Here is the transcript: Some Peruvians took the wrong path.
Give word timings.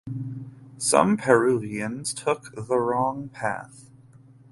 Some 0.79 1.15
Peruvians 1.15 2.15
took 2.15 2.55
the 2.55 2.79
wrong 2.79 3.29
path. 3.29 3.87